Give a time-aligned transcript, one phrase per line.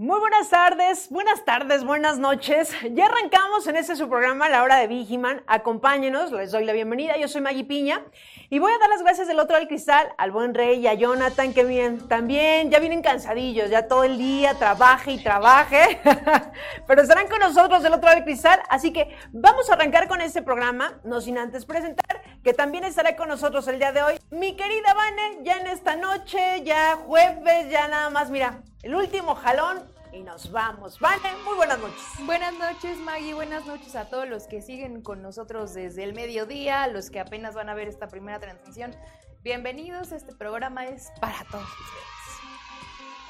[0.00, 2.72] Muy buenas tardes, buenas tardes, buenas noches.
[2.92, 5.42] Ya arrancamos en este su programa, La Hora de Vigiman.
[5.48, 7.16] Acompáñenos, les doy la bienvenida.
[7.16, 8.04] Yo soy Maggie Piña
[8.50, 10.94] y voy a dar las gracias del otro del cristal al buen rey y a
[10.94, 16.00] Jonathan, que bien, también ya vienen cansadillos, ya todo el día trabaje y trabaje,
[16.86, 18.60] pero estarán con nosotros del otro del cristal.
[18.70, 23.16] Así que vamos a arrancar con este programa, no sin antes presentar que también estará
[23.16, 27.70] con nosotros el día de hoy mi querida Vane, ya en esta noche, ya jueves,
[27.70, 30.98] ya nada más, mira, el último jalón y nos vamos.
[31.00, 32.02] Vale, muy buenas noches.
[32.24, 33.34] Buenas noches, Maggie.
[33.34, 37.54] Buenas noches a todos los que siguen con nosotros desde el mediodía, los que apenas
[37.54, 38.94] van a ver esta primera transmisión.
[39.42, 42.17] Bienvenidos, este programa es para todos ustedes.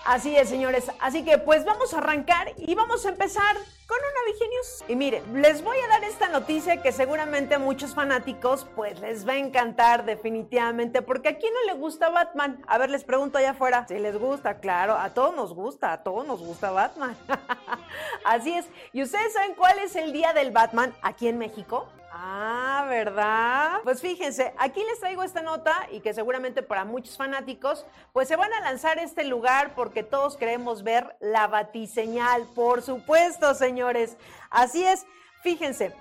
[0.09, 0.91] Así es, señores.
[1.01, 3.57] Así que pues vamos a arrancar y vamos a empezar
[3.87, 4.85] con una Vigenius.
[4.89, 9.29] Y miren, les voy a dar esta noticia que seguramente a muchos fanáticos pues les
[9.29, 12.65] va a encantar definitivamente, porque a quién no le gusta Batman.
[12.69, 13.85] A ver, les pregunto allá afuera.
[13.87, 17.15] Si les gusta, claro, a todos nos gusta, a todos nos gusta Batman.
[18.25, 18.65] Así es.
[18.95, 21.87] ¿Y ustedes saben cuál es el día del Batman aquí en México?
[22.21, 23.79] Ah, ¿verdad?
[23.85, 28.35] Pues fíjense, aquí les traigo esta nota y que seguramente para muchos fanáticos, pues se
[28.35, 34.17] van a lanzar este lugar porque todos queremos ver la batiseñal, por supuesto, señores.
[34.51, 35.07] Así es,
[35.45, 35.95] fíjense.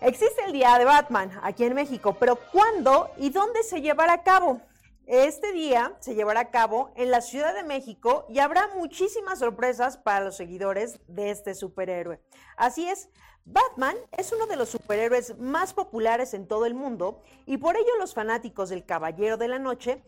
[0.00, 4.22] Existe el Día de Batman aquí en México, pero ¿cuándo y dónde se llevará a
[4.22, 4.60] cabo?
[5.06, 9.98] Este día se llevará a cabo en la Ciudad de México y habrá muchísimas sorpresas
[9.98, 12.20] para los seguidores de este superhéroe.
[12.56, 13.10] Así es,
[13.44, 17.98] Batman es uno de los superhéroes más populares en todo el mundo y por ello
[17.98, 20.02] los fanáticos del Caballero de la Noche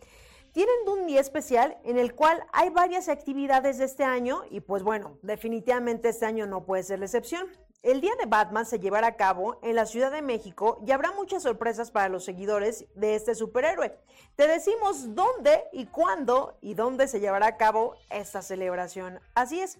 [0.51, 4.81] tienen un día especial en el cual hay varias actividades de este año y pues
[4.81, 7.45] bueno, definitivamente este año no puede ser la excepción.
[7.87, 11.13] El día de Batman se llevará a cabo en la Ciudad de México y habrá
[11.13, 13.97] muchas sorpresas para los seguidores de este superhéroe.
[14.35, 19.21] Te decimos dónde y cuándo y dónde se llevará a cabo esta celebración.
[19.35, 19.79] Así es.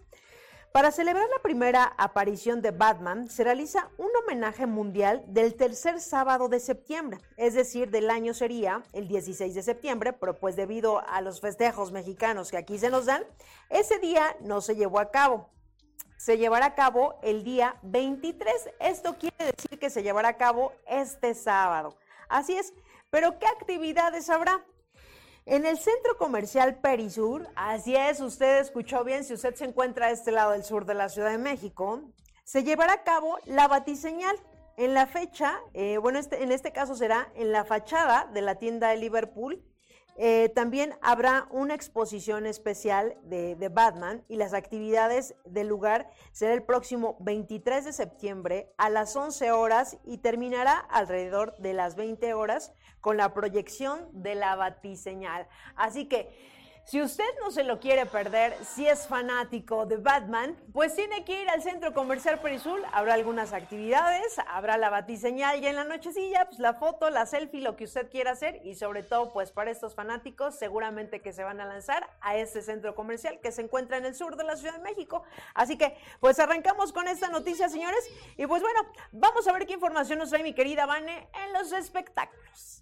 [0.72, 6.48] Para celebrar la primera aparición de Batman, se realiza un homenaje mundial del tercer sábado
[6.48, 11.20] de septiembre, es decir, del año sería el 16 de septiembre, pero pues debido a
[11.20, 13.26] los festejos mexicanos que aquí se nos dan,
[13.70, 15.50] ese día no se llevó a cabo.
[16.18, 18.72] Se llevará a cabo el día 23.
[18.80, 21.96] Esto quiere decir que se llevará a cabo este sábado.
[22.28, 22.74] Así es,
[23.12, 24.66] pero ¿qué actividades habrá?
[25.46, 30.12] En el centro comercial Perisur, así es, usted escuchó bien, si usted se encuentra a
[30.12, 32.02] este lado del sur de la Ciudad de México,
[32.44, 34.36] se llevará a cabo la batiseñal.
[34.76, 38.56] En la fecha, eh, bueno, este, en este caso será en la fachada de la
[38.56, 39.64] tienda de Liverpool
[40.20, 46.54] eh, también habrá una exposición especial de, de, Batman y las actividades del lugar será
[46.54, 52.34] el próximo 23 de septiembre a las 11 horas y terminará alrededor de las 20
[52.34, 55.48] horas con la proyección de la batiseñal.
[55.76, 56.57] Así que
[56.88, 61.42] si usted no se lo quiere perder, si es fanático de Batman, pues tiene que
[61.42, 62.82] ir al centro comercial Perisul.
[62.94, 67.60] Habrá algunas actividades, habrá la batiseñal y en la nochecilla, pues la foto, la selfie,
[67.60, 71.44] lo que usted quiera hacer y sobre todo, pues para estos fanáticos, seguramente que se
[71.44, 74.56] van a lanzar a este centro comercial que se encuentra en el sur de la
[74.56, 75.24] Ciudad de México.
[75.56, 78.10] Así que, pues arrancamos con esta noticia, señores.
[78.38, 78.80] Y pues bueno,
[79.12, 82.82] vamos a ver qué información nos trae mi querida Vane en los espectáculos.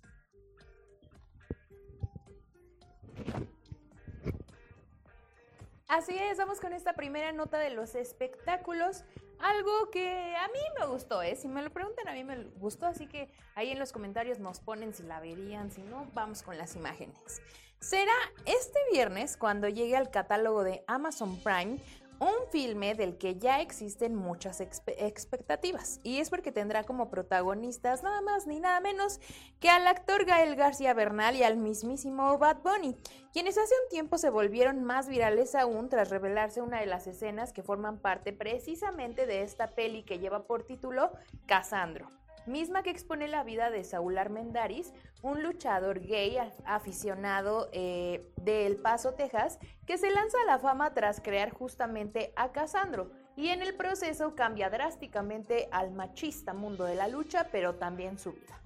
[5.87, 9.03] Así es, vamos con esta primera nota de los espectáculos.
[9.37, 11.35] Algo que a mí me gustó, ¿eh?
[11.35, 14.59] Si me lo preguntan, a mí me gustó, así que ahí en los comentarios nos
[14.59, 17.39] ponen si la verían, si no, vamos con las imágenes.
[17.79, 18.15] Será
[18.45, 21.77] este viernes cuando llegue al catálogo de Amazon Prime
[22.19, 28.21] un filme del que ya existen muchas expectativas y es porque tendrá como protagonistas nada
[28.21, 29.19] más ni nada menos
[29.59, 32.95] que al actor Gael García Bernal y al mismísimo Bad Bunny,
[33.33, 37.53] quienes hace un tiempo se volvieron más virales aún tras revelarse una de las escenas
[37.53, 41.11] que forman parte precisamente de esta peli que lleva por título
[41.45, 42.09] Casandro
[42.47, 48.77] misma que expone la vida de Saúl Armendaris, un luchador gay aficionado eh, de El
[48.77, 53.61] Paso, Texas, que se lanza a la fama tras crear justamente a Casandro y en
[53.61, 58.64] el proceso cambia drásticamente al machista mundo de la lucha, pero también su vida.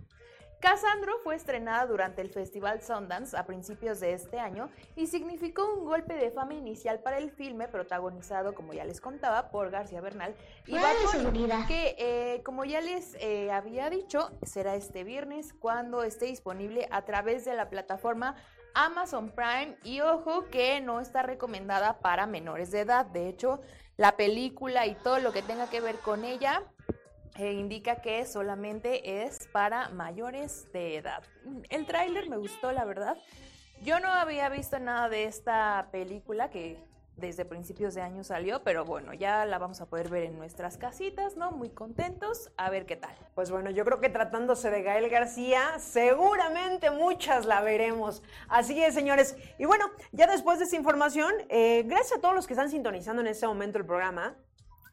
[0.59, 5.85] Cassandro fue estrenada durante el Festival Sundance a principios de este año y significó un
[5.85, 10.35] golpe de fama inicial para el filme protagonizado, como ya les contaba, por García Bernal
[10.67, 16.25] y Bad que eh, como ya les eh, había dicho, será este viernes cuando esté
[16.25, 18.35] disponible a través de la plataforma
[18.73, 23.05] Amazon Prime y ojo que no está recomendada para menores de edad.
[23.05, 23.61] De hecho,
[23.95, 26.63] la película y todo lo que tenga que ver con ella
[27.53, 31.23] indica que solamente es para mayores de edad.
[31.69, 33.17] El tráiler me gustó, la verdad.
[33.81, 36.77] Yo no había visto nada de esta película que
[37.19, 40.77] desde principios de año salió, pero bueno, ya la vamos a poder ver en nuestras
[40.77, 41.51] casitas, ¿no?
[41.51, 43.15] Muy contentos, a ver qué tal.
[43.35, 48.23] Pues bueno, yo creo que tratándose de Gael García, seguramente muchas la veremos.
[48.47, 49.35] Así es, señores.
[49.57, 53.21] Y bueno, ya después de esta información, eh, gracias a todos los que están sintonizando
[53.21, 54.35] en este momento el programa.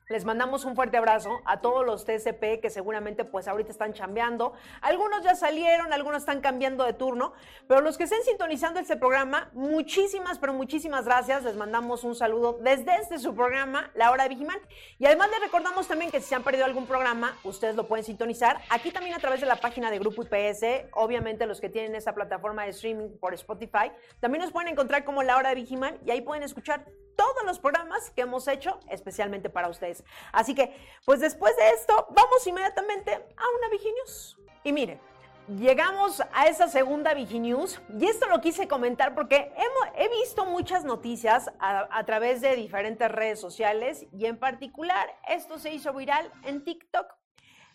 [0.08, 4.52] Les mandamos un fuerte abrazo a todos los TCP que seguramente pues ahorita están chambeando.
[4.80, 7.32] Algunos ya salieron, algunos están cambiando de turno,
[7.66, 11.42] pero los que estén sintonizando este programa, muchísimas, pero muchísimas gracias.
[11.42, 14.60] Les mandamos un saludo desde este su programa, La Hora de Vigiman.
[15.00, 18.04] Y además les recordamos también que si se han perdido algún programa, ustedes lo pueden
[18.04, 20.86] sintonizar aquí también a través de la página de Grupo IPS.
[20.92, 25.24] Obviamente los que tienen esa plataforma de streaming por Spotify, también nos pueden encontrar como
[25.24, 26.84] La Hora de Vigiman y ahí pueden escuchar
[27.16, 30.04] todos los programas que hemos hecho especialmente para ustedes.
[30.32, 34.38] Así que, pues después de esto, vamos inmediatamente a una Viginews.
[34.62, 35.00] Y miren,
[35.48, 39.52] llegamos a esa segunda Viginews y esto lo quise comentar porque
[39.96, 45.58] he visto muchas noticias a, a través de diferentes redes sociales y en particular esto
[45.58, 47.14] se hizo viral en TikTok.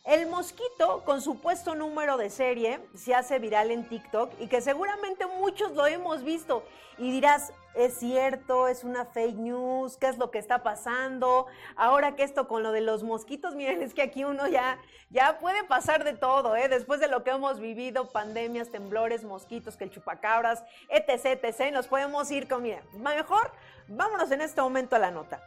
[0.03, 5.27] El mosquito con supuesto número de serie se hace viral en TikTok y que seguramente
[5.27, 6.63] muchos lo hemos visto
[6.97, 11.45] y dirás, es cierto, es una fake news, ¿qué es lo que está pasando?
[11.75, 14.79] Ahora que esto con lo de los mosquitos, miren, es que aquí uno ya,
[15.11, 16.67] ya puede pasar de todo, ¿eh?
[16.67, 21.85] Después de lo que hemos vivido, pandemias, temblores, mosquitos, que el chupacabras, etc, etc, nos
[21.85, 23.51] podemos ir con, miren, mejor
[23.87, 25.41] vámonos en este momento a la nota.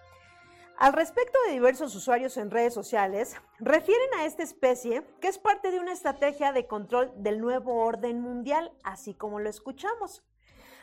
[0.77, 5.71] Al respecto de diversos usuarios en redes sociales, refieren a esta especie que es parte
[5.71, 10.25] de una estrategia de control del nuevo orden mundial, así como lo escuchamos.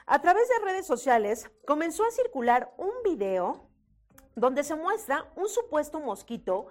[0.05, 3.67] A través de redes sociales comenzó a circular un video
[4.35, 6.67] donde se muestra un supuesto mosquito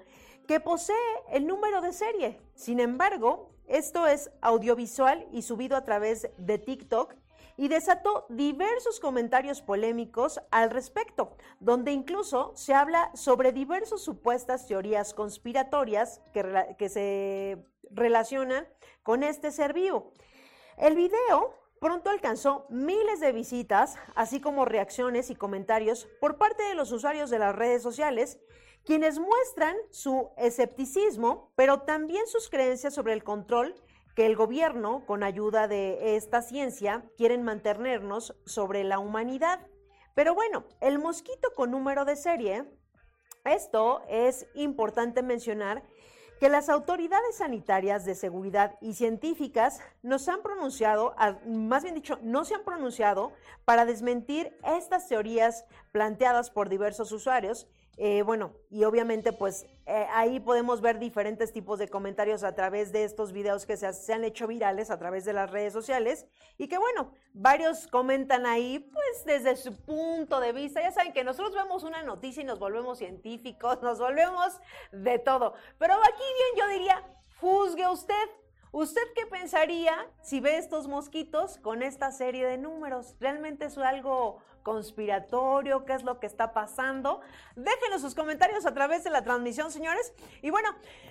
[0.49, 0.97] que posee
[1.31, 2.41] el número de serie.
[2.55, 7.15] Sin embargo, esto es audiovisual y subido a través de TikTok
[7.61, 15.13] y desató diversos comentarios polémicos al respecto, donde incluso se habla sobre diversas supuestas teorías
[15.13, 18.67] conspiratorias que, que se relacionan
[19.03, 20.15] con este ser vivo.
[20.79, 26.75] El video pronto alcanzó miles de visitas, así como reacciones y comentarios por parte de
[26.75, 28.41] los usuarios de las redes sociales,
[28.87, 33.75] quienes muestran su escepticismo, pero también sus creencias sobre el control
[34.15, 39.67] que el gobierno, con ayuda de esta ciencia, quieren mantenernos sobre la humanidad.
[40.15, 42.65] Pero bueno, el mosquito con número de serie,
[43.45, 45.83] esto es importante mencionar
[46.41, 51.15] que las autoridades sanitarias de seguridad y científicas nos han pronunciado,
[51.47, 53.33] más bien dicho, no se han pronunciado
[53.67, 57.69] para desmentir estas teorías planteadas por diversos usuarios
[58.03, 62.93] eh, bueno, y obviamente pues eh, ahí podemos ver diferentes tipos de comentarios a través
[62.93, 66.27] de estos videos que se, se, han hecho virales a través de las redes sociales
[66.57, 70.81] y que bueno, varios comentan ahí pues desde su punto de vista.
[70.81, 74.59] Ya saben que nosotros vemos una noticia y nos volvemos científicos, nos volvemos
[74.93, 75.53] de todo.
[75.77, 76.23] Pero aquí
[76.55, 77.05] bien yo diría,
[77.39, 78.31] juzgue usted.
[78.73, 83.17] ¿Usted qué pensaría si ve estos mosquitos con esta serie de números?
[83.21, 87.21] ¿Realmente es algo conspiratorio, qué es lo que está pasando.
[87.57, 90.13] Déjenos sus comentarios a través de la transmisión, señores.
[90.43, 90.69] Y bueno,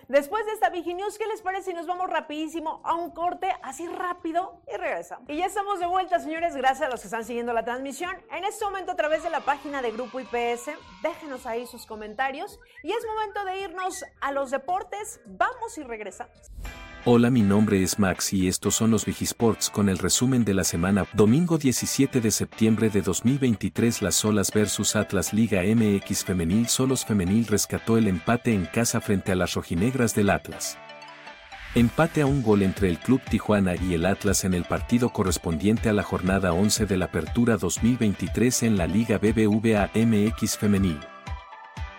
[0.08, 3.88] después de esta Viginews, ¿qué les parece si nos vamos rapidísimo a un corte, así
[3.88, 5.29] rápido, y regresamos?
[5.29, 8.15] Y ya estamos de vuelta, señores, gracias a los que están siguiendo la transmisión.
[8.32, 12.60] En este momento, a través de la página de Grupo IPS, déjenos ahí sus comentarios.
[12.84, 15.20] Y es momento de irnos a los deportes.
[15.25, 16.51] Vamos y regresamos.
[17.12, 20.63] Hola, mi nombre es Max y estos son los Vigisports con el resumen de la
[20.63, 21.08] semana.
[21.13, 27.48] Domingo 17 de septiembre de 2023 Las Solas versus Atlas Liga MX Femenil Solos Femenil
[27.48, 30.78] rescató el empate en casa frente a las rojinegras del Atlas.
[31.74, 35.89] Empate a un gol entre el Club Tijuana y el Atlas en el partido correspondiente
[35.89, 41.00] a la jornada 11 de la Apertura 2023 en la Liga BBVA MX Femenil.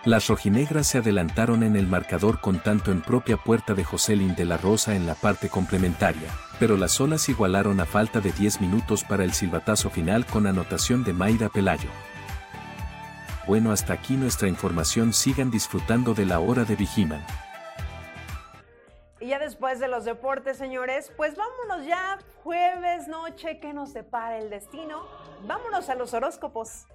[0.03, 4.45] Las rojinegras se adelantaron en el marcador con tanto en propia puerta de Joselín de
[4.45, 6.27] la Rosa en la parte complementaria,
[6.59, 11.03] pero las olas igualaron a falta de 10 minutos para el silbatazo final con anotación
[11.03, 11.89] de Mayra Pelayo.
[13.45, 15.13] Bueno, hasta aquí nuestra información.
[15.13, 17.23] Sigan disfrutando de la hora de Vigiman
[19.31, 24.49] ya después de los deportes, señores, pues vámonos ya jueves noche, que nos depara el
[24.49, 25.05] destino.
[25.45, 26.85] Vámonos a los horóscopos.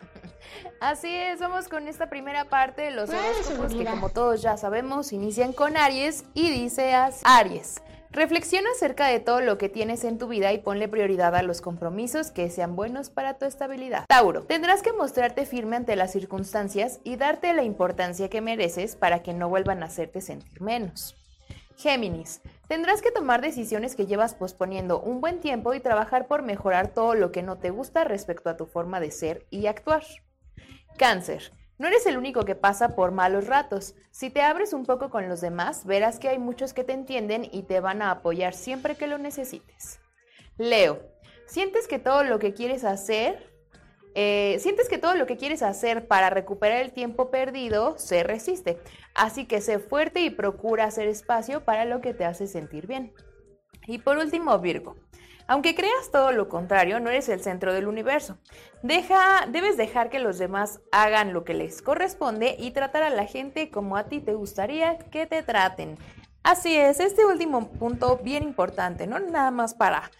[0.80, 5.12] Así es, vamos con esta primera parte de los horóscopos que como todos ya sabemos
[5.12, 7.82] inician con Aries y dice Aries.
[8.12, 11.62] Reflexiona acerca de todo lo que tienes en tu vida y ponle prioridad a los
[11.62, 14.04] compromisos que sean buenos para tu estabilidad.
[14.06, 19.22] Tauro, tendrás que mostrarte firme ante las circunstancias y darte la importancia que mereces para
[19.22, 21.16] que no vuelvan a hacerte sentir menos.
[21.82, 26.94] Géminis, tendrás que tomar decisiones que llevas posponiendo un buen tiempo y trabajar por mejorar
[26.94, 30.04] todo lo que no te gusta respecto a tu forma de ser y actuar.
[30.96, 33.96] Cáncer, no eres el único que pasa por malos ratos.
[34.12, 37.48] Si te abres un poco con los demás, verás que hay muchos que te entienden
[37.50, 39.98] y te van a apoyar siempre que lo necesites.
[40.58, 41.00] Leo,
[41.46, 43.51] sientes que todo lo que quieres hacer,
[44.14, 48.78] eh, sientes que todo lo que quieres hacer para recuperar el tiempo perdido se resiste.
[49.14, 53.12] Así que sé fuerte y procura hacer espacio para lo que te hace sentir bien.
[53.86, 54.96] Y por último, Virgo.
[55.48, 58.38] Aunque creas todo lo contrario, no eres el centro del universo.
[58.82, 63.26] Deja, debes dejar que los demás hagan lo que les corresponde y tratar a la
[63.26, 65.98] gente como a ti te gustaría que te traten.
[66.42, 70.10] Así es, este último punto bien importante, no nada más para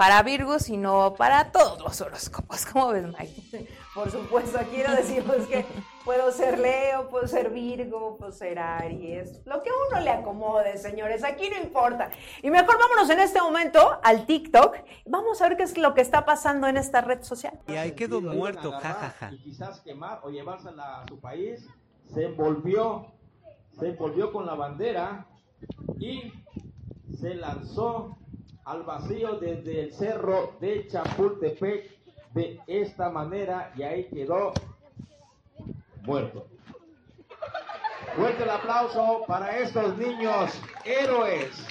[0.00, 2.64] para Virgo, sino para todos los horóscopos.
[2.64, 3.68] ¿Cómo ves, Mike?
[3.94, 5.66] Por supuesto, quiero decirles que
[6.06, 11.22] puedo ser Leo, puedo ser Virgo, puedo ser Aries, lo que uno le acomode, señores,
[11.22, 12.08] aquí no importa.
[12.42, 16.00] Y mejor vámonos en este momento al TikTok, vamos a ver qué es lo que
[16.00, 17.60] está pasando en esta red social.
[17.68, 19.34] Y ahí quedó muerto, jajaja.
[19.34, 21.68] Y quizás quemar o llevársela a su país,
[22.06, 23.12] se envolvió,
[23.78, 25.26] se envolvió con la bandera
[25.98, 26.32] y
[27.20, 28.16] se lanzó
[28.70, 31.90] al vacío desde el cerro de Chapultepec
[32.34, 34.52] de esta manera y ahí quedó
[36.02, 36.46] muerto.
[38.14, 40.52] Fuerte el aplauso para estos niños
[40.84, 41.66] héroes,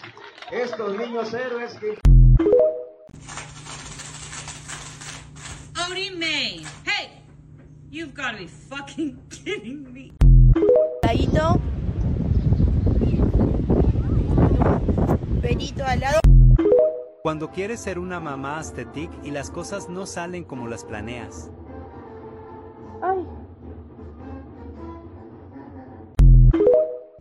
[0.52, 1.98] estos niños héroes que...
[5.90, 7.24] Odie May, hey,
[7.90, 10.12] you've got to be fucking kidding me.
[11.04, 11.62] Ladito.
[15.42, 16.29] Perito al lado.
[17.30, 21.52] Cuando quieres ser una mamá estetic y las cosas no salen como las planeas.
[23.04, 23.24] Ay.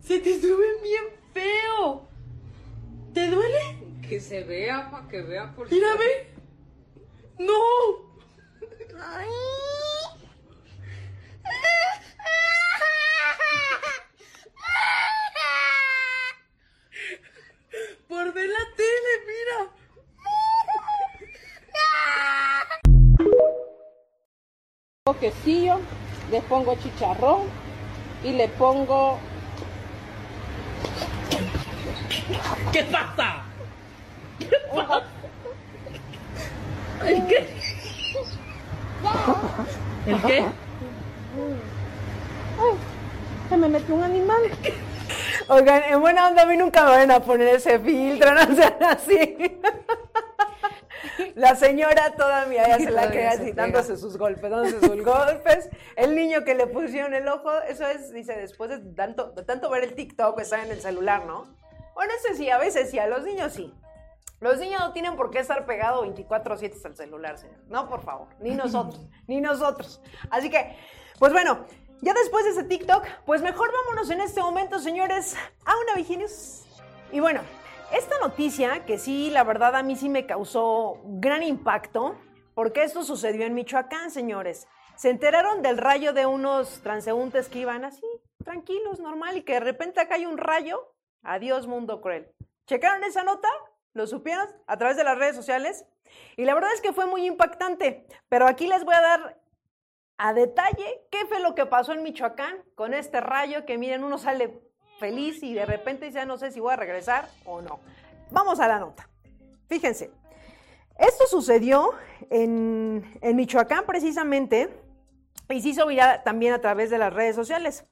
[0.01, 2.07] Se te sube bien feo.
[3.13, 3.99] ¿Te duele?
[4.01, 6.05] Que se vea para que vea por Mírame.
[7.37, 7.53] No.
[8.99, 9.27] Ay.
[25.19, 25.79] Quesillo,
[26.31, 27.41] le pongo chicharrón
[28.23, 29.19] y le pongo
[32.71, 33.43] ¿Qué pasa?
[34.39, 35.03] ¿Qué pasa?
[37.05, 37.47] ¿El qué?
[40.11, 40.45] ¿El qué?
[43.49, 44.41] Se me metió un animal.
[45.47, 48.83] Oigan, en buena onda a mí nunca me van a poner ese filtro, no sean
[48.83, 49.59] así.
[51.35, 55.69] La señora todavía ya se la queda así, dándose sus golpes, dándose sus golpes.
[55.95, 59.69] El niño que le pusieron el ojo, eso es, dice, después de tanto, de tanto
[59.69, 61.45] ver el TikTok, está en el celular, ¿no?
[61.93, 63.73] Bueno, ese sí, a veces sí, a los niños sí.
[64.39, 67.57] Los niños no tienen por qué estar pegados 24-7 al celular, señor.
[67.67, 70.01] No, por favor, ni nosotros, ni nosotros.
[70.29, 70.77] Así que,
[71.19, 71.65] pues bueno,
[72.01, 75.35] ya después de ese TikTok, pues mejor vámonos en este momento, señores,
[75.65, 76.65] a una Viginius.
[77.11, 77.41] Y bueno,
[77.91, 82.15] esta noticia, que sí, la verdad a mí sí me causó gran impacto,
[82.53, 84.67] porque esto sucedió en Michoacán, señores.
[84.95, 88.05] Se enteraron del rayo de unos transeúntes que iban así,
[88.43, 90.93] tranquilos, normal, y que de repente acá hay un rayo.
[91.23, 92.31] Adiós, mundo cruel.
[92.67, 93.49] ¿Checaron esa nota?
[93.93, 95.85] ¿Lo supieron a través de las redes sociales?
[96.37, 99.41] Y la verdad es que fue muy impactante, pero aquí les voy a dar
[100.17, 104.17] a detalle qué fue lo que pasó en Michoacán con este rayo que miren, uno
[104.17, 104.61] sale
[104.99, 107.79] feliz y de repente ya no sé si voy a regresar o no.
[108.31, 109.09] Vamos a la nota.
[109.67, 110.11] Fíjense,
[110.97, 111.91] esto sucedió
[112.29, 114.69] en, en Michoacán precisamente
[115.49, 117.85] y se hizo viral también a través de las redes sociales.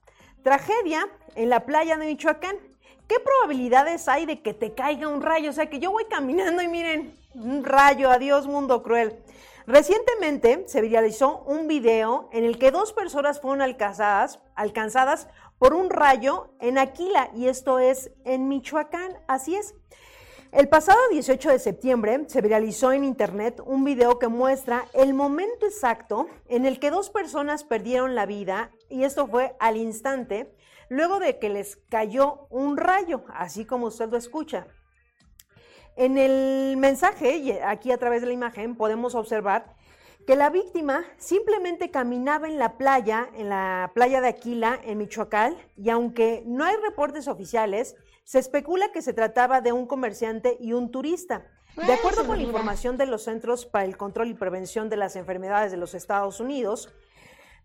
[0.44, 2.58] Tragedia en la playa de Michoacán.
[3.08, 5.50] ¿Qué probabilidades hay de que te caiga un rayo?
[5.50, 9.18] O sea, que yo voy caminando y miren, un rayo, adiós mundo cruel.
[9.66, 15.28] Recientemente se viralizó un video en el que dos personas fueron alcanzadas, alcanzadas
[15.60, 19.76] por un rayo en Aquila y esto es en Michoacán, así es.
[20.52, 25.66] El pasado 18 de septiembre se viralizó en internet un video que muestra el momento
[25.66, 30.56] exacto en el que dos personas perdieron la vida y esto fue al instante,
[30.90, 34.68] luego de que les cayó un rayo, así como usted lo escucha.
[35.98, 39.76] En el mensaje, aquí a través de la imagen, podemos observar
[40.28, 45.56] que la víctima simplemente caminaba en la playa, en la playa de Aquila, en Michoacán,
[45.78, 50.74] y aunque no hay reportes oficiales, se especula que se trataba de un comerciante y
[50.74, 51.48] un turista.
[51.78, 55.16] De acuerdo con la información de los Centros para el Control y Prevención de las
[55.16, 56.94] Enfermedades de los Estados Unidos,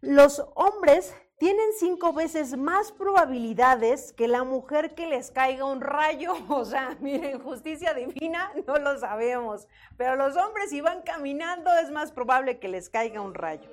[0.01, 6.35] los hombres tienen cinco veces más probabilidades que la mujer que les caiga un rayo.
[6.49, 9.67] O sea, miren, justicia divina, no lo sabemos.
[9.97, 13.69] Pero los hombres si van caminando es más probable que les caiga un rayo.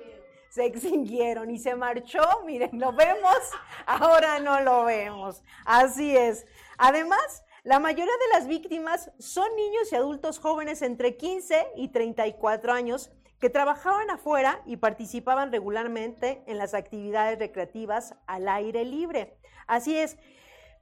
[0.48, 3.38] Se extinguieron y se marchó, miren, lo vemos,
[3.86, 5.44] ahora no lo vemos.
[5.64, 6.48] Así es.
[6.76, 12.72] Además, la mayoría de las víctimas son niños y adultos jóvenes entre 15 y 34
[12.72, 19.38] años que trabajaban afuera y participaban regularmente en las actividades recreativas al aire libre.
[19.66, 20.18] Así es,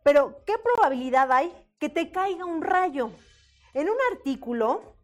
[0.03, 3.11] pero ¿qué probabilidad hay que te caiga un rayo?
[3.75, 4.97] En un artículo,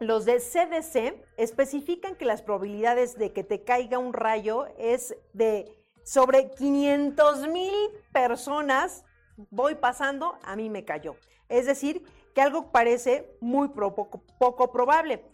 [0.00, 5.70] los de CDC especifican que las probabilidades de que te caiga un rayo es de
[6.04, 7.74] sobre 500 mil
[8.12, 9.04] personas
[9.50, 11.16] voy pasando, a mí me cayó.
[11.48, 15.24] Es decir, que algo parece muy poco, poco probable.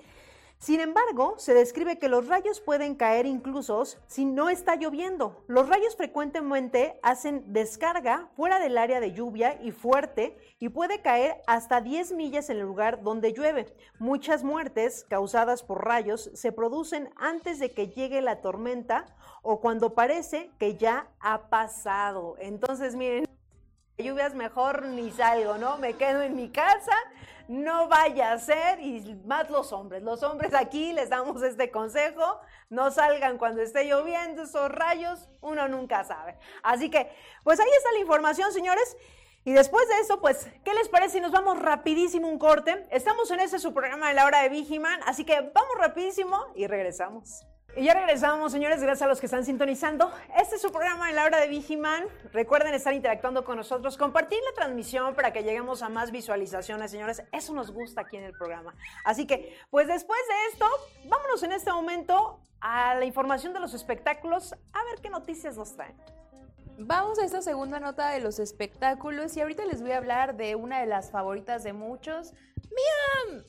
[0.61, 5.43] Sin embargo, se describe que los rayos pueden caer incluso si no está lloviendo.
[5.47, 11.41] Los rayos frecuentemente hacen descarga fuera del área de lluvia y fuerte y puede caer
[11.47, 13.75] hasta 10 millas en el lugar donde llueve.
[13.99, 19.07] Muchas muertes causadas por rayos se producen antes de que llegue la tormenta
[19.41, 22.37] o cuando parece que ya ha pasado.
[22.39, 23.25] Entonces, miren,
[23.97, 25.79] lluvias mejor ni salgo, ¿no?
[25.79, 26.93] Me quedo en mi casa,
[27.51, 30.05] no vaya a ser, y más los hombres.
[30.05, 35.67] Los hombres aquí les damos este consejo, no salgan cuando esté lloviendo, esos rayos, uno
[35.67, 36.39] nunca sabe.
[36.63, 37.11] Así que,
[37.43, 38.97] pues ahí está la información, señores.
[39.45, 42.87] Y después de eso, pues, ¿qué les parece si nos vamos rapidísimo un corte?
[42.93, 46.69] Estamos en ese su programa de la hora de Vigiman, así que vamos rapidísimo y
[46.69, 47.50] regresamos.
[47.77, 50.13] Y ya regresamos, señores, gracias a los que están sintonizando.
[50.37, 52.05] Este es su programa en la hora de Vigiman.
[52.33, 57.23] Recuerden estar interactuando con nosotros, compartir la transmisión para que lleguemos a más visualizaciones, señores.
[57.31, 58.75] Eso nos gusta aquí en el programa.
[59.05, 60.67] Así que, pues después de esto,
[61.05, 65.75] vámonos en este momento a la información de los espectáculos, a ver qué noticias nos
[65.75, 65.95] traen.
[66.83, 70.55] Vamos a esta segunda nota de los espectáculos y ahorita les voy a hablar de
[70.55, 72.33] una de las favoritas de muchos.
[72.57, 73.45] Mía,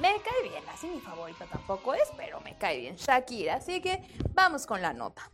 [0.00, 4.02] me cae bien, así mi favorita tampoco es, pero me cae bien Shakira, así que
[4.32, 5.30] vamos con la nota.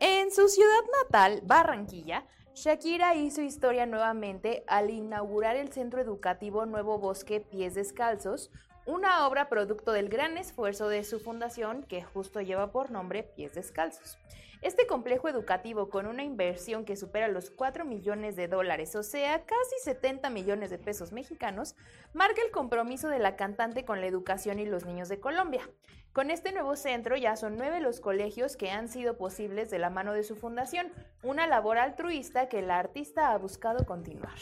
[0.00, 6.98] En su ciudad natal, Barranquilla, Shakira hizo historia nuevamente al inaugurar el centro educativo Nuevo
[6.98, 8.50] Bosque Pies Descalzos,
[8.84, 13.54] una obra producto del gran esfuerzo de su fundación que justo lleva por nombre Pies
[13.54, 14.18] Descalzos.
[14.62, 19.44] Este complejo educativo con una inversión que supera los 4 millones de dólares, o sea,
[19.44, 21.76] casi 70 millones de pesos mexicanos,
[22.14, 25.68] marca el compromiso de la cantante con la educación y los niños de Colombia.
[26.12, 29.90] Con este nuevo centro ya son nueve los colegios que han sido posibles de la
[29.90, 30.90] mano de su fundación,
[31.22, 34.38] una labor altruista que la artista ha buscado continuar.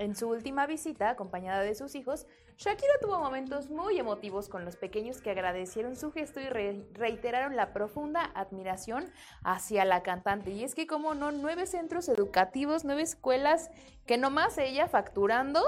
[0.00, 4.76] En su última visita, acompañada de sus hijos, Shakira tuvo momentos muy emotivos con los
[4.76, 9.12] pequeños que agradecieron su gesto y reiteraron la profunda admiración
[9.44, 10.52] hacia la cantante.
[10.52, 13.70] Y es que, como no, nueve centros educativos, nueve escuelas
[14.06, 15.62] que nomás ella facturando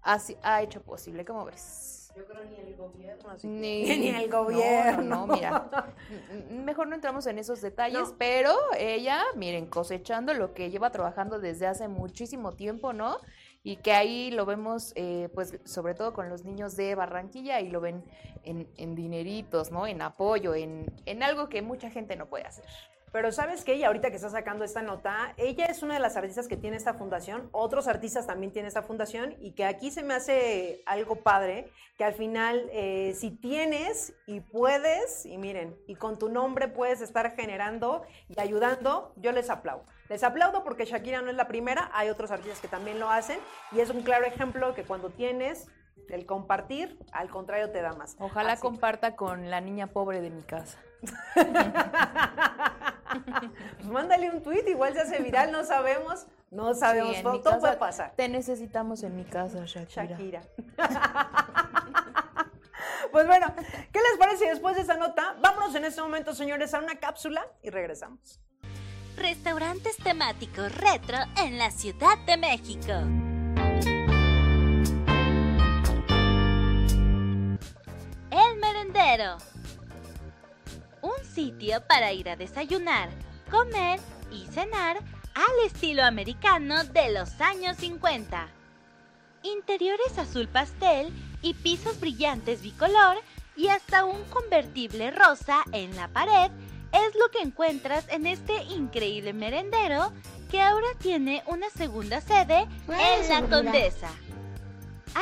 [0.00, 1.96] ha hecho posible, ¿cómo ves?
[2.16, 3.36] Yo creo ni el gobierno.
[3.42, 5.26] Ni, el gobierno.
[5.26, 5.68] No, mira.
[6.50, 11.66] Mejor no entramos en esos detalles, pero ella, miren, cosechando lo que lleva trabajando desde
[11.66, 13.18] hace muchísimo tiempo, ¿no?
[13.66, 17.68] Y que ahí lo vemos, eh, pues sobre todo con los niños de Barranquilla y
[17.68, 18.04] lo ven
[18.44, 19.88] en, dineritos, ¿no?
[19.88, 22.64] En apoyo, en, en algo que mucha gente no puede hacer.
[23.10, 26.16] Pero sabes que ella, ahorita que está sacando esta nota, ella es una de las
[26.16, 30.04] artistas que tiene esta fundación, otros artistas también tienen esta fundación y que aquí se
[30.04, 35.96] me hace algo padre, que al final eh, si tienes y puedes, y miren, y
[35.96, 39.86] con tu nombre puedes estar generando y ayudando, yo les aplaudo.
[40.08, 43.38] Les aplaudo porque Shakira no es la primera, hay otros artistas que también lo hacen
[43.72, 45.68] y es un claro ejemplo que cuando tienes
[46.08, 48.16] el compartir, al contrario te da más.
[48.18, 50.78] Ojalá comparta con la niña pobre de mi casa.
[51.00, 51.46] pues
[53.90, 58.12] mándale un tweet, igual se hace viral, no sabemos, no sabemos, todo, puede pasar.
[58.16, 60.04] Te necesitamos en mi casa, Shakira.
[60.04, 60.42] Shakira.
[63.12, 63.52] pues bueno,
[63.92, 65.36] ¿qué les parece después de esa nota?
[65.40, 68.40] Vámonos en este momento, señores, a una cápsula y regresamos.
[69.16, 72.92] Restaurantes temáticos retro en la Ciudad de México.
[78.30, 79.38] El merendero
[81.06, 83.08] un sitio para ir a desayunar,
[83.50, 84.00] comer
[84.32, 84.98] y cenar
[85.34, 88.48] al estilo americano de los años 50.
[89.42, 93.18] Interiores azul pastel y pisos brillantes bicolor
[93.54, 96.50] y hasta un convertible rosa en la pared
[96.92, 100.12] es lo que encuentras en este increíble merendero
[100.50, 104.10] que ahora tiene una segunda sede en la Condesa.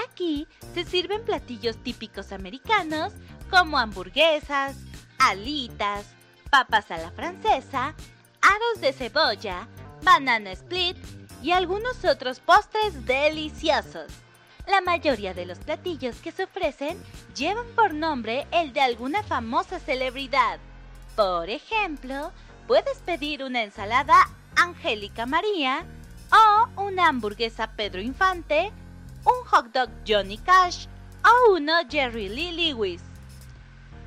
[0.06, 3.12] Aquí se sirven platillos típicos americanos
[3.50, 4.76] como hamburguesas,
[5.18, 6.06] alitas,
[6.50, 7.94] papas a la francesa,
[8.42, 9.68] aros de cebolla,
[10.02, 10.96] banana split
[11.42, 14.06] y algunos otros postres deliciosos.
[14.66, 17.00] La mayoría de los platillos que se ofrecen
[17.36, 20.58] llevan por nombre el de alguna famosa celebridad.
[21.16, 22.32] Por ejemplo,
[22.66, 24.16] puedes pedir una ensalada
[24.56, 25.84] Angélica María
[26.32, 28.72] o una hamburguesa Pedro Infante,
[29.24, 30.86] un hot dog Johnny Cash
[31.24, 33.00] o uno Jerry Lee Lewis,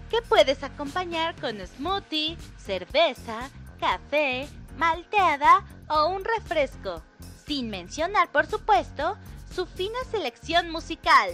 [0.09, 7.01] que puedes acompañar con smoothie, cerveza, café, malteada o un refresco,
[7.45, 9.17] sin mencionar por supuesto
[9.55, 11.29] su fina selección musical.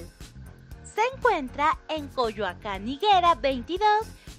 [0.84, 3.88] Se encuentra en Coyoacán Higuera 22,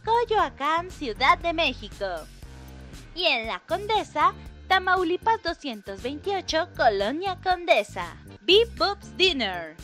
[0.04, 2.06] Coyoacán, Ciudad de México.
[3.14, 4.34] Y en La Condesa,
[4.68, 8.16] Tamaulipas 228, Colonia Condesa.
[8.42, 9.74] Beep Boobs Dinner.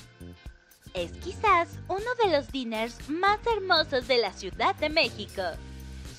[0.92, 5.42] Es quizás uno de los dinners más hermosos de la Ciudad de México.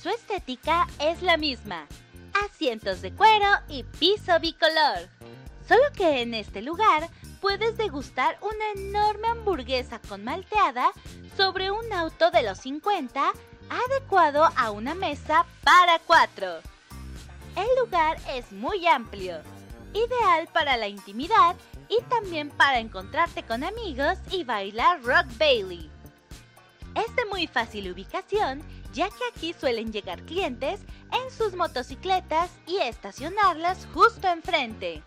[0.02, 1.86] Su estética es la misma,
[2.44, 5.08] asientos de cuero y piso bicolor.
[5.68, 7.08] Solo que en este lugar
[7.40, 10.90] puedes degustar una enorme hamburguesa con malteada
[11.36, 13.32] sobre un auto de los 50
[13.72, 16.58] adecuado a una mesa para cuatro.
[17.56, 19.40] El lugar es muy amplio,
[19.92, 21.56] ideal para la intimidad
[21.88, 25.90] y también para encontrarte con amigos y bailar rock Bailey.
[26.94, 30.80] Es de muy fácil ubicación, ya que aquí suelen llegar clientes
[31.12, 35.02] en sus motocicletas y estacionarlas justo enfrente.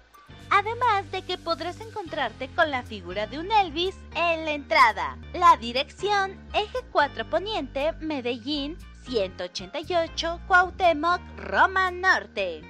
[0.50, 5.18] Además de que podrás encontrarte con la figura de un Elvis en la entrada.
[5.34, 12.62] La dirección, Eje 4 Poniente, Medellín, 188 Cuauhtémoc, Roma Norte.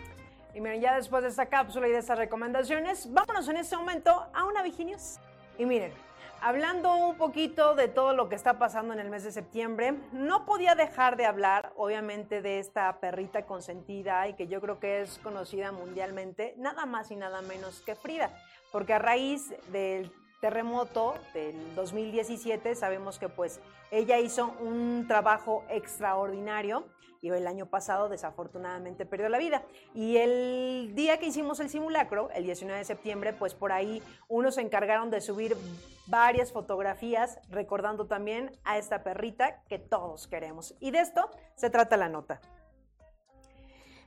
[0.53, 4.27] Y miren, ya después de esta cápsula y de estas recomendaciones, vámonos en este momento
[4.33, 5.19] a una Viginius.
[5.57, 5.93] Y miren,
[6.41, 10.45] hablando un poquito de todo lo que está pasando en el mes de septiembre, no
[10.45, 15.17] podía dejar de hablar, obviamente, de esta perrita consentida y que yo creo que es
[15.19, 18.31] conocida mundialmente, nada más y nada menos que Frida,
[18.73, 26.85] porque a raíz del terremoto del 2017 sabemos que pues ella hizo un trabajo extraordinario
[27.25, 29.63] y el año pasado desafortunadamente perdió la vida.
[29.95, 34.55] Y el día que hicimos el simulacro, el 19 de septiembre, pues por ahí unos
[34.55, 35.57] se encargaron de subir
[36.05, 40.75] varias fotografías recordando también a esta perrita que todos queremos.
[40.79, 42.39] Y de esto se trata la nota.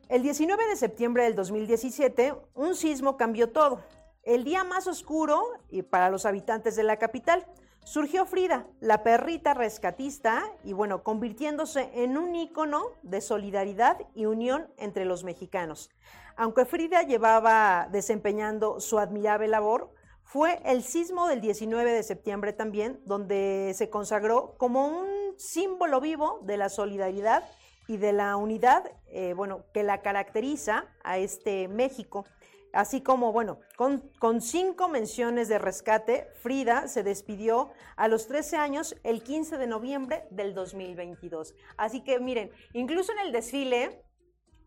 [0.08, 3.82] El 19 de septiembre del 2017, un sismo cambió todo.
[4.22, 7.44] El día más oscuro y para los habitantes de la capital.
[7.88, 14.68] Surgió Frida, la perrita rescatista, y bueno, convirtiéndose en un ícono de solidaridad y unión
[14.76, 15.88] entre los mexicanos.
[16.36, 19.90] Aunque Frida llevaba desempeñando su admirable labor,
[20.22, 26.40] fue el sismo del 19 de septiembre también, donde se consagró como un símbolo vivo
[26.42, 27.42] de la solidaridad
[27.86, 32.26] y de la unidad, eh, bueno, que la caracteriza a este México.
[32.72, 38.96] Así como, bueno, con, cinco menciones de rescate, Frida se despidió a los 13 años
[39.04, 41.54] el 15 de noviembre del 2022.
[41.76, 44.02] Así que miren, incluso en el desfile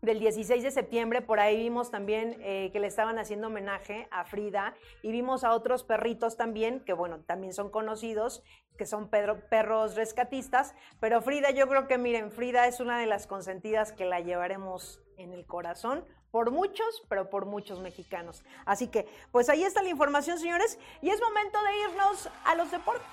[0.00, 4.24] del 16 de septiembre, por ahí vimos también eh, que le estaban haciendo homenaje a
[4.24, 8.42] Frida y vimos a otros perritos también, que bueno, también son conocidos,
[8.76, 13.28] que son perros rescatistas, pero Frida yo creo que miren, Frida es una de las
[13.28, 18.42] consentidas que la llevaremos en el corazón por muchos, pero por muchos mexicanos.
[18.64, 22.70] Así que, pues ahí está la información, señores, y es momento de irnos a los
[22.72, 23.06] deportes.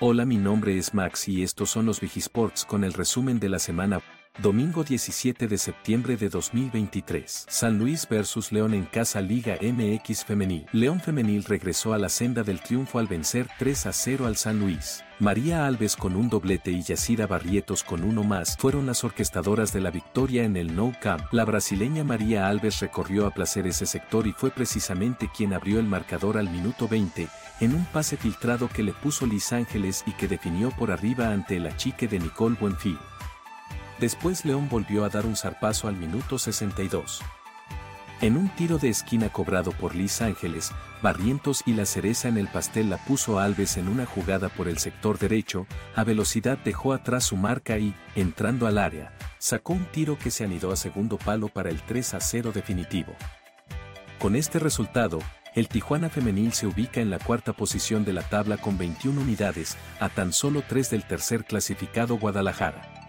[0.00, 3.58] Hola, mi nombre es Max y estos son los Vigisports con el resumen de la
[3.58, 4.00] semana.
[4.38, 7.46] Domingo 17 de septiembre de 2023.
[7.48, 10.66] San Luis versus León en casa Liga MX Femenil.
[10.72, 14.58] León Femenil regresó a la senda del triunfo al vencer 3 a 0 al San
[14.58, 15.04] Luis.
[15.22, 19.80] María Alves con un doblete y Yacira Barrietos con uno más fueron las orquestadoras de
[19.80, 21.22] la victoria en el No Camp.
[21.30, 25.86] La brasileña María Alves recorrió a placer ese sector y fue precisamente quien abrió el
[25.86, 27.28] marcador al minuto 20,
[27.60, 31.58] en un pase filtrado que le puso Liz Ángeles y que definió por arriba ante
[31.58, 32.98] el achique de Nicole Buenfil.
[34.00, 37.22] Después León volvió a dar un zarpazo al minuto 62.
[38.22, 40.70] En un tiro de esquina cobrado por Liz Ángeles,
[41.02, 44.78] Barrientos y la cereza en el pastel la puso Alves en una jugada por el
[44.78, 50.16] sector derecho, a velocidad dejó atrás su marca y, entrando al área, sacó un tiro
[50.20, 53.12] que se anidó a segundo palo para el 3 a 0 definitivo.
[54.20, 55.18] Con este resultado,
[55.56, 59.76] el Tijuana femenil se ubica en la cuarta posición de la tabla con 21 unidades,
[59.98, 63.01] a tan solo 3 del tercer clasificado Guadalajara.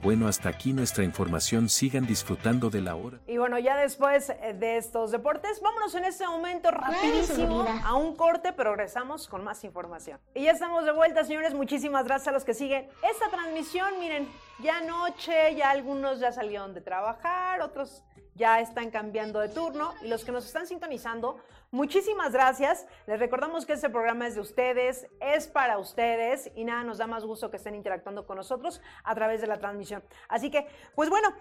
[0.00, 1.68] Bueno, hasta aquí nuestra información.
[1.68, 3.18] Sigan disfrutando de la hora.
[3.26, 8.14] Y bueno, ya después eh, de estos deportes, vámonos en este momento rapidísimo a un
[8.14, 10.20] corte, pero regresamos con más información.
[10.34, 11.54] Y ya estamos de vuelta, señores.
[11.54, 13.98] Muchísimas gracias a los que siguen esta transmisión.
[13.98, 14.28] Miren,
[14.62, 18.02] ya anoche, ya algunos ya salieron de trabajar, otros
[18.34, 21.38] ya están cambiando de turno y los que nos están sintonizando,
[21.70, 22.86] muchísimas gracias.
[23.06, 27.06] Les recordamos que este programa es de ustedes, es para ustedes y nada, nos da
[27.06, 30.02] más gusto que estén interactuando con nosotros a través de la transmisión.
[30.28, 31.34] Así que, pues bueno,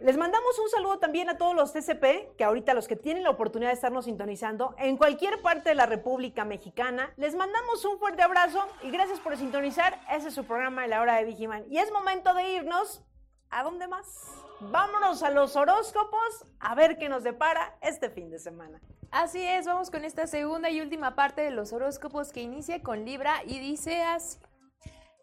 [0.00, 3.30] les mandamos un saludo también a todos los TCP, que ahorita los que tienen la
[3.30, 8.22] oportunidad de estarnos sintonizando en cualquier parte de la República Mexicana, les mandamos un fuerte
[8.22, 10.00] abrazo y gracias por sintonizar.
[10.10, 11.64] Ese es su programa de la hora de Vigiman.
[11.68, 13.04] Y es momento de irnos.
[13.50, 14.49] ¿A dónde más?
[14.60, 18.78] Vámonos a los horóscopos a ver qué nos depara este fin de semana.
[19.10, 23.06] Así es, vamos con esta segunda y última parte de los horóscopos que inicia con
[23.06, 24.38] Libra y dice así.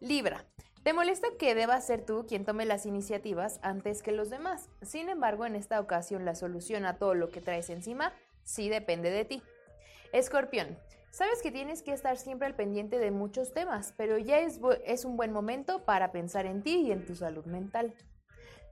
[0.00, 0.44] Libra,
[0.82, 4.70] te molesta que debas ser tú quien tome las iniciativas antes que los demás.
[4.82, 9.10] Sin embargo, en esta ocasión la solución a todo lo que traes encima sí depende
[9.10, 9.42] de ti.
[10.12, 10.76] Escorpión,
[11.12, 15.04] sabes que tienes que estar siempre al pendiente de muchos temas, pero ya es, es
[15.04, 17.94] un buen momento para pensar en ti y en tu salud mental.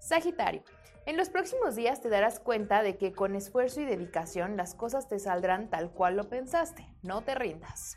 [0.06, 0.62] Sagitario,
[1.04, 5.08] en los próximos días te darás cuenta de que con esfuerzo y dedicación las cosas
[5.08, 6.86] te saldrán tal cual lo pensaste.
[7.02, 7.96] No te rindas.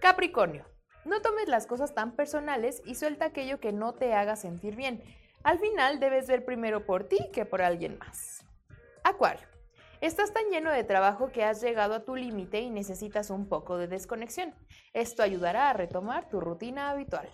[0.00, 0.64] Capricornio,
[1.04, 5.02] no tomes las cosas tan personales y suelta aquello que no te haga sentir bien.
[5.42, 8.46] Al final debes ver primero por ti que por alguien más.
[9.02, 9.48] Acuario,
[10.00, 13.78] estás tan lleno de trabajo que has llegado a tu límite y necesitas un poco
[13.78, 14.54] de desconexión.
[14.92, 17.28] Esto ayudará a retomar tu rutina habitual.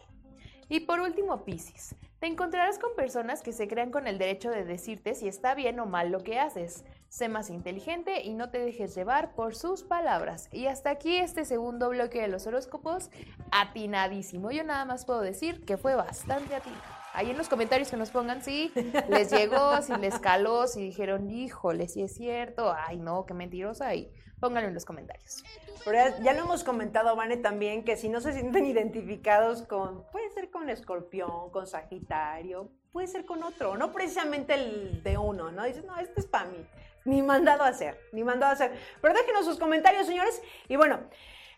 [0.70, 1.94] Y por último, Piscis.
[2.20, 5.78] Te encontrarás con personas que se crean con el derecho de decirte si está bien
[5.78, 6.84] o mal lo que haces.
[7.08, 10.48] Sé más inteligente y no te dejes llevar por sus palabras.
[10.50, 13.10] Y hasta aquí este segundo bloque de los horóscopos,
[13.52, 14.50] atinadísimo.
[14.50, 16.82] Yo nada más puedo decir que fue bastante atinado.
[17.14, 18.72] Ahí en los comentarios que nos pongan si
[19.08, 23.94] les llegó, si les caló, si dijeron, híjole, si es cierto, ay no, qué mentirosa,
[23.94, 25.44] y pónganlo en los comentarios.
[25.84, 30.40] Pero ya lo hemos comentado, Vane, también, que si no se sienten identificados con, puede
[30.42, 35.64] ser con escorpión, con sagitario, puede ser con otro, no precisamente el de uno, ¿no?
[35.64, 36.66] Dices, no, este es para mí,
[37.06, 38.78] ni mandado a hacer, ni mandado a hacer.
[39.00, 41.00] Pero déjenos sus comentarios, señores, y bueno,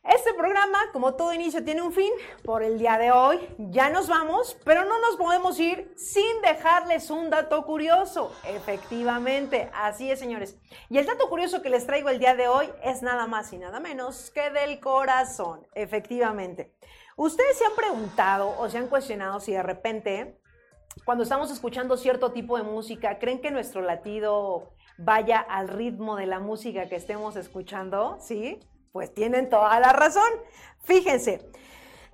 [0.04, 2.10] este programa, como todo inicio, tiene un fin.
[2.44, 7.10] Por el día de hoy ya nos vamos, pero no nos podemos ir sin dejarles
[7.10, 8.34] un dato curioso.
[8.44, 10.56] Efectivamente, así es, señores.
[10.88, 13.58] Y el dato curioso que les traigo el día de hoy es nada más y
[13.58, 15.66] nada menos que del corazón.
[15.74, 16.72] Efectivamente.
[17.22, 20.40] Ustedes se han preguntado o se han cuestionado si de repente,
[21.04, 26.24] cuando estamos escuchando cierto tipo de música, creen que nuestro latido vaya al ritmo de
[26.24, 28.58] la música que estemos escuchando, ¿sí?
[28.90, 30.30] Pues tienen toda la razón.
[30.84, 31.46] Fíjense,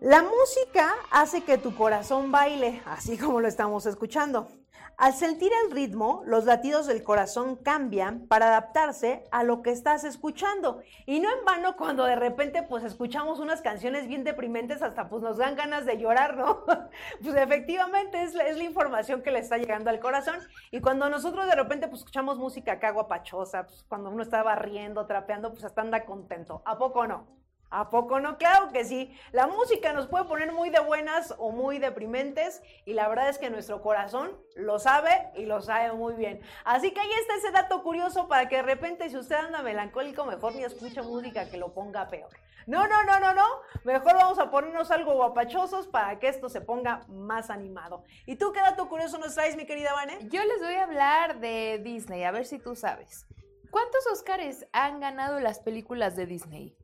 [0.00, 4.48] la música hace que tu corazón baile, así como lo estamos escuchando.
[4.98, 10.04] Al sentir el ritmo, los latidos del corazón cambian para adaptarse a lo que estás
[10.04, 10.80] escuchando.
[11.04, 15.22] Y no en vano cuando de repente pues escuchamos unas canciones bien deprimentes hasta pues
[15.22, 16.64] nos dan ganas de llorar, ¿no?
[17.22, 20.36] pues efectivamente es, es la información que le está llegando al corazón.
[20.70, 25.04] Y cuando nosotros de repente pues escuchamos música acá guapachosa, pues cuando uno está barriendo,
[25.04, 26.62] trapeando, pues hasta anda contento.
[26.64, 27.45] ¿A poco no?
[27.70, 28.38] ¿A poco no?
[28.38, 29.16] Claro que sí.
[29.32, 33.38] La música nos puede poner muy de buenas o muy deprimentes y la verdad es
[33.38, 36.40] que nuestro corazón lo sabe y lo sabe muy bien.
[36.64, 40.24] Así que ahí está ese dato curioso para que de repente si usted anda melancólico
[40.24, 42.30] mejor ni escuche música que lo ponga peor.
[42.66, 43.46] No, no, no, no, no.
[43.84, 48.02] Mejor vamos a ponernos algo guapachosos para que esto se ponga más animado.
[48.26, 50.18] ¿Y tú qué dato curioso nos traes, mi querida Vane?
[50.30, 53.26] Yo les voy a hablar de Disney, a ver si tú sabes.
[53.70, 56.76] ¿Cuántos Oscars han ganado las películas de Disney?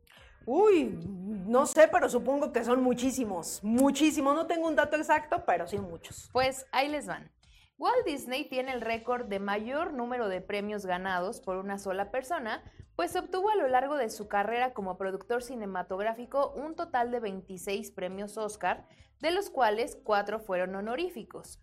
[0.47, 0.99] Uy,
[1.47, 4.35] no sé, pero supongo que son muchísimos, muchísimos.
[4.35, 6.29] No tengo un dato exacto, pero sí muchos.
[6.33, 7.31] Pues ahí les van.
[7.79, 12.63] Walt Disney tiene el récord de mayor número de premios ganados por una sola persona,
[12.95, 17.91] pues obtuvo a lo largo de su carrera como productor cinematográfico un total de 26
[17.91, 18.87] premios Oscar,
[19.21, 21.61] de los cuales 4 fueron honoríficos.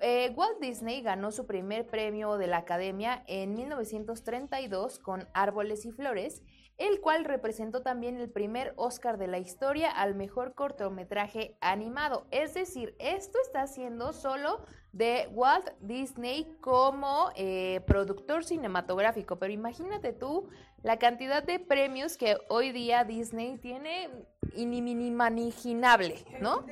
[0.00, 5.90] Eh, Walt Disney ganó su primer premio de la Academia en 1932 con Árboles y
[5.90, 6.42] Flores
[6.80, 12.26] el cual representó también el primer Oscar de la historia al mejor cortometraje animado.
[12.30, 19.38] Es decir, esto está haciendo solo de Walt Disney como eh, productor cinematográfico.
[19.38, 20.48] Pero imagínate tú
[20.82, 24.08] la cantidad de premios que hoy día Disney tiene
[24.56, 26.64] inimaginable, ¿no?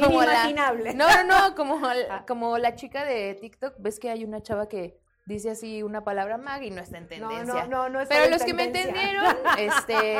[0.00, 0.94] Como la- Inimaginable.
[0.94, 4.66] no, no, no, como, la- como la chica de TikTok, ves que hay una chava
[4.68, 7.66] que dice así una palabra mag y no está en No, tendencia.
[7.66, 9.24] no, no, no está Pero en los que me entendieron,
[9.58, 10.16] este,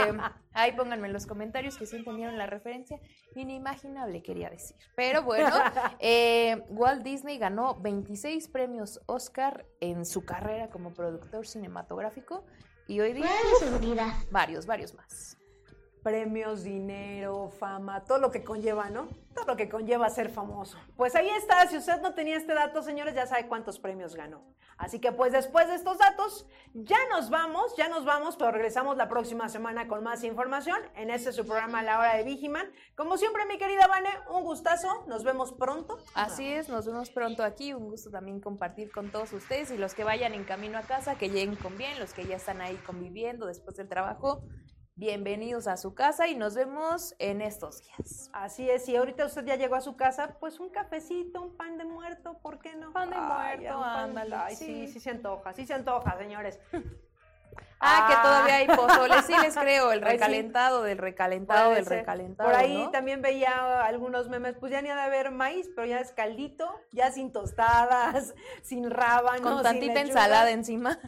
[0.53, 3.01] ahí pónganme en los comentarios que sí entendieron la referencia.
[3.35, 4.77] Inimaginable quería decir.
[4.97, 5.49] Pero bueno,
[6.01, 12.45] eh, Walt Disney ganó 26 premios Oscar en su carrera como productor cinematográfico
[12.89, 13.31] y hoy día
[14.31, 15.36] varios, varios más.
[16.07, 19.09] Premios, dinero, fama, todo lo que conlleva, ¿no?
[19.35, 20.79] Todo lo que conlleva ser famoso.
[20.97, 24.45] Pues ahí está, si usted no tenía este dato, señores, ya sabe cuántos premios ganó.
[24.79, 28.97] Así que pues después de estos datos, ya nos vamos, ya nos vamos, pero regresamos
[28.97, 32.71] la próxima semana con más información en este su programa La Hora de Vigiman.
[32.95, 35.99] Como siempre, mi querida Vane, un gustazo, nos vemos pronto.
[36.15, 37.75] Así es, nos vemos pronto aquí.
[37.75, 41.17] Un gusto también compartir con todos ustedes y los que vayan en camino a casa,
[41.17, 44.45] que lleguen con bien, los que ya están ahí conviviendo después del trabajo,
[44.97, 48.31] bienvenidos a su casa y nos vemos en estos días.
[48.33, 51.77] Así es, y ahorita usted ya llegó a su casa, pues un cafecito, un pan
[51.77, 52.93] de muerto, ¿por qué no?
[52.93, 54.95] Pan de Ay, muerto, ándale, Ay, sí, sí.
[54.95, 56.59] sí se antoja, sí se antoja, señores.
[57.79, 62.49] Ah, que todavía hay pozole, sí les creo, el recalentado del recalentado del recalentado.
[62.49, 62.91] Por ahí ¿no?
[62.91, 66.75] también veía algunos memes, pues ya ni ha de haber maíz, pero ya es caldito,
[66.93, 69.43] ya sin tostadas, sin rábanos.
[69.43, 70.99] Con tantita ensalada encima.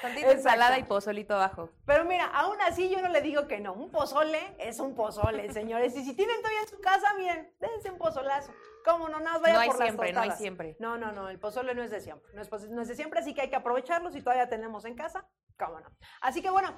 [0.00, 1.70] Tantita ensalada y pozolito abajo.
[1.86, 3.72] Pero mira, aún así yo no le digo que no.
[3.72, 5.96] Un pozole es un pozole, señores.
[5.96, 8.52] Y si tienen todavía en su casa, miren, dense un pozolazo.
[8.84, 9.20] ¿Cómo no?
[9.20, 10.76] Nada vaya No hay por las siempre, no hay siempre.
[10.78, 12.32] No, no, no, el pozole no es de siempre.
[12.34, 14.94] No es, no es de siempre, así que hay que aprovecharlo si todavía tenemos en
[14.94, 15.26] casa.
[15.58, 15.88] ¿Cómo no?
[16.20, 16.72] Así que bueno,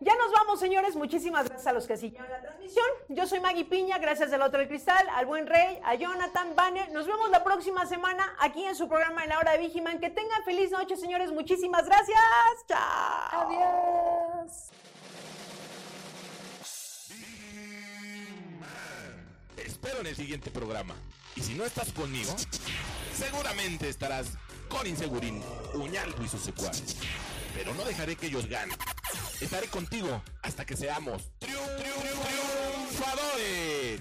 [0.00, 0.96] ya nos vamos, señores.
[0.96, 2.84] Muchísimas gracias a los que siguieron la transmisión.
[3.08, 6.90] Yo soy Maggie Piña, gracias del otro del cristal, al buen Rey, a Jonathan, Banner.
[6.92, 10.00] Nos vemos la próxima semana aquí en su programa En la Hora de Vigiman.
[10.00, 11.30] Que tengan feliz noche, señores.
[11.32, 12.18] Muchísimas gracias.
[12.68, 13.48] Chao.
[13.48, 14.70] Adiós.
[19.54, 20.94] Te espero en el siguiente programa.
[21.36, 22.34] Y si no estás conmigo,
[23.16, 24.26] seguramente estarás
[24.68, 25.42] con Insegurín,
[25.74, 26.96] Uñaldo y sus secuaces.
[27.54, 28.76] Pero no dejaré que ellos ganen.
[29.40, 34.00] Estaré contigo hasta que seamos triun- triun- triunfadores.